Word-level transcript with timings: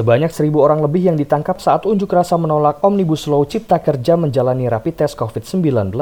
Sebanyak 0.00 0.32
seribu 0.32 0.64
orang 0.64 0.80
lebih 0.80 1.12
yang 1.12 1.20
ditangkap 1.20 1.60
saat 1.60 1.84
unjuk 1.84 2.08
rasa 2.16 2.40
menolak 2.40 2.80
Omnibus 2.80 3.28
Law 3.28 3.44
Cipta 3.44 3.76
Kerja 3.84 4.16
menjalani 4.16 4.64
rapid 4.64 5.04
test 5.04 5.12
COVID-19. 5.20 5.92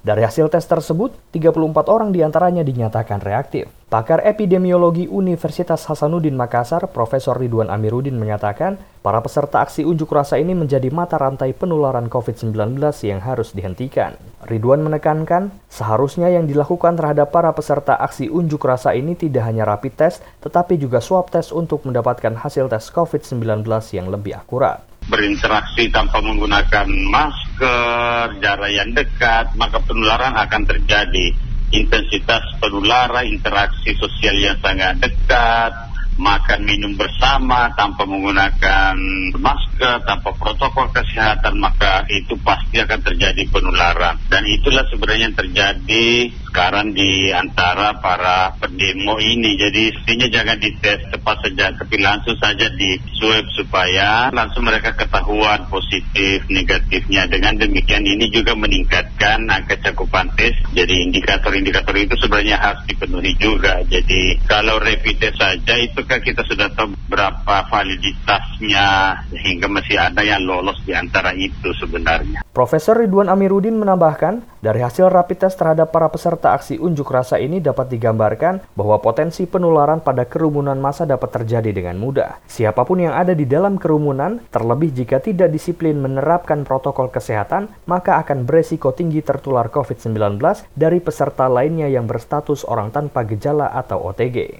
Dari 0.00 0.24
hasil 0.24 0.48
tes 0.48 0.64
tersebut, 0.64 1.12
34 1.36 1.92
orang 1.92 2.16
di 2.16 2.24
antaranya 2.24 2.64
dinyatakan 2.64 3.20
reaktif. 3.20 3.68
Pakar 3.92 4.24
epidemiologi 4.24 5.04
Universitas 5.04 5.84
Hasanuddin 5.84 6.32
Makassar, 6.32 6.88
Profesor 6.96 7.36
Ridwan 7.36 7.68
Amiruddin 7.68 8.16
menyatakan, 8.16 8.80
para 9.04 9.20
peserta 9.20 9.60
aksi 9.60 9.84
unjuk 9.84 10.08
rasa 10.16 10.40
ini 10.40 10.56
menjadi 10.56 10.88
mata 10.88 11.20
rantai 11.20 11.52
penularan 11.52 12.08
COVID-19 12.08 12.56
yang 13.04 13.20
harus 13.20 13.52
dihentikan. 13.52 14.16
Ridwan 14.42 14.82
menekankan, 14.82 15.54
seharusnya 15.70 16.26
yang 16.26 16.50
dilakukan 16.50 16.98
terhadap 16.98 17.30
para 17.30 17.54
peserta 17.54 17.94
aksi 17.94 18.26
unjuk 18.26 18.66
rasa 18.66 18.90
ini 18.90 19.14
tidak 19.14 19.46
hanya 19.46 19.62
rapid 19.62 19.94
test, 19.94 20.18
tetapi 20.42 20.74
juga 20.82 20.98
swab 20.98 21.30
test 21.30 21.54
untuk 21.54 21.86
mendapatkan 21.86 22.34
hasil 22.34 22.66
tes 22.66 22.90
COVID-19 22.90 23.62
yang 23.94 24.10
lebih 24.10 24.34
akurat. 24.34 24.82
Berinteraksi 25.06 25.86
tanpa 25.94 26.18
menggunakan 26.18 26.86
masker, 26.90 28.42
jarak 28.42 28.70
yang 28.74 28.90
dekat, 28.90 29.46
maka 29.54 29.78
penularan 29.86 30.34
akan 30.34 30.62
terjadi. 30.66 31.34
Intensitas 31.70 32.42
penularan, 32.58 33.22
interaksi 33.22 33.94
sosial 33.94 34.36
yang 34.42 34.58
sangat 34.58 34.98
dekat, 34.98 35.91
makan 36.22 36.62
minum 36.62 36.94
bersama 36.94 37.74
tanpa 37.74 38.06
menggunakan 38.06 38.94
masker, 39.34 40.06
tanpa 40.06 40.30
protokol 40.38 40.86
kesehatan, 40.94 41.58
maka 41.58 42.06
itu 42.06 42.38
pasti 42.46 42.78
akan 42.78 43.02
terjadi 43.02 43.42
penularan. 43.50 44.22
Dan 44.30 44.46
itulah 44.46 44.86
sebenarnya 44.86 45.28
yang 45.28 45.36
terjadi 45.36 46.30
sekarang 46.52 46.92
di 46.92 47.32
antara 47.32 47.96
para 47.96 48.52
pendemo 48.60 49.16
ini. 49.16 49.56
Jadi 49.56 49.88
istinya 49.88 50.28
jangan 50.28 50.60
dites 50.60 51.00
cepat 51.08 51.36
saja, 51.48 51.72
tapi 51.72 51.96
langsung 51.96 52.36
saja 52.36 52.68
di 52.76 53.00
swab 53.16 53.48
supaya 53.56 54.28
langsung 54.28 54.68
mereka 54.68 54.92
ketahuan 54.92 55.64
positif 55.72 56.44
negatifnya. 56.52 57.24
Dengan 57.24 57.56
demikian 57.56 58.04
ini 58.04 58.28
juga 58.28 58.52
meningkatkan 58.52 59.48
angka 59.48 59.80
cakupan 59.80 60.28
tes. 60.36 60.52
Jadi 60.76 61.08
indikator-indikator 61.08 61.96
itu 61.96 62.20
sebenarnya 62.20 62.60
harus 62.60 62.84
dipenuhi 62.84 63.32
juga. 63.40 63.80
Jadi 63.88 64.36
kalau 64.44 64.76
rapid 64.76 65.16
test 65.24 65.40
saja 65.40 65.74
itu 65.80 66.04
kan 66.04 66.20
kita 66.20 66.44
sudah 66.44 66.68
tahu 66.76 66.92
berapa 67.08 67.64
validitasnya 67.72 68.88
sehingga 69.32 69.72
masih 69.72 69.96
ada 69.96 70.20
yang 70.20 70.44
lolos 70.44 70.76
di 70.84 70.92
antara 70.92 71.32
itu 71.32 71.72
sebenarnya. 71.80 72.44
Profesor 72.52 73.00
Ridwan 73.00 73.32
Amiruddin 73.32 73.80
menambahkan, 73.80 74.60
dari 74.60 74.84
hasil 74.84 75.08
rapid 75.08 75.48
test 75.48 75.56
terhadap 75.56 75.88
para 75.88 76.12
peserta 76.12 76.41
aksi 76.50 76.82
unjuk 76.82 77.06
rasa 77.14 77.38
ini 77.38 77.62
dapat 77.62 77.86
digambarkan 77.94 78.74
bahwa 78.74 78.98
potensi 78.98 79.46
penularan 79.46 80.02
pada 80.02 80.26
kerumunan 80.26 80.74
massa 80.82 81.06
dapat 81.06 81.30
terjadi 81.30 81.70
dengan 81.70 81.94
mudah. 82.02 82.42
Siapa 82.50 82.82
pun 82.82 82.98
yang 82.98 83.14
ada 83.14 83.30
di 83.30 83.46
dalam 83.46 83.78
kerumunan, 83.78 84.42
terlebih 84.50 84.90
jika 84.90 85.22
tidak 85.22 85.54
disiplin 85.54 86.02
menerapkan 86.02 86.66
protokol 86.66 87.06
kesehatan, 87.14 87.70
maka 87.86 88.18
akan 88.18 88.42
beresiko 88.42 88.90
tinggi 88.90 89.22
tertular 89.22 89.70
COVID-19 89.70 90.42
dari 90.74 90.98
peserta 90.98 91.46
lainnya 91.46 91.86
yang 91.86 92.10
berstatus 92.10 92.66
orang 92.66 92.90
tanpa 92.90 93.22
gejala 93.22 93.70
atau 93.70 94.10
OTG. 94.10 94.58